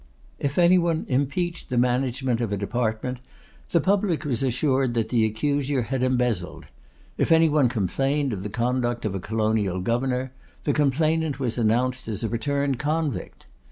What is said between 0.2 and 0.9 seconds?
If any